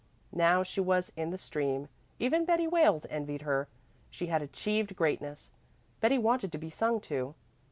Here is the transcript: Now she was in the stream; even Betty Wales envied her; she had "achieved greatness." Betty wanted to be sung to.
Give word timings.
Now 0.33 0.63
she 0.63 0.81
was 0.81 1.11
in 1.15 1.29
the 1.29 1.37
stream; 1.37 1.87
even 2.17 2.43
Betty 2.43 2.65
Wales 2.65 3.05
envied 3.11 3.43
her; 3.43 3.67
she 4.09 4.25
had 4.25 4.41
"achieved 4.41 4.95
greatness." 4.95 5.51
Betty 5.99 6.17
wanted 6.17 6.51
to 6.53 6.57
be 6.57 6.71
sung 6.71 6.99
to. 7.01 7.35